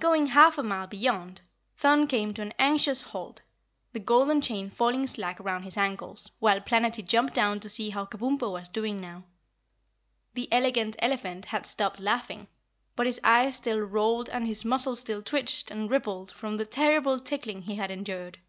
Going 0.00 0.26
half 0.26 0.58
a 0.58 0.64
mile 0.64 0.88
beyond, 0.88 1.40
Thun 1.76 2.08
came 2.08 2.34
to 2.34 2.42
an 2.42 2.52
anxious 2.58 3.00
halt, 3.00 3.42
the 3.92 4.00
golden 4.00 4.40
chain 4.40 4.70
falling 4.70 5.06
slack 5.06 5.38
around 5.40 5.62
his 5.62 5.76
ankles, 5.76 6.32
while 6.40 6.60
Planetty 6.60 7.06
jumped 7.06 7.32
down 7.32 7.60
to 7.60 7.68
see 7.68 7.90
how 7.90 8.04
Kabumpo 8.04 8.50
was 8.50 8.66
doing 8.68 9.00
now. 9.00 9.22
The 10.34 10.48
Elegant 10.52 10.96
Elephant 10.98 11.44
had 11.44 11.64
stopped 11.64 12.00
laughing, 12.00 12.48
but 12.96 13.06
his 13.06 13.20
eyes 13.22 13.54
still 13.54 13.78
rolled 13.78 14.28
and 14.30 14.48
his 14.48 14.64
muscles 14.64 14.98
still 14.98 15.22
twitched 15.22 15.70
and 15.70 15.88
rippled 15.88 16.32
from 16.32 16.56
the 16.56 16.66
terrible 16.66 17.20
tickling 17.20 17.62
he 17.62 17.76
had 17.76 17.92
endured. 17.92 18.40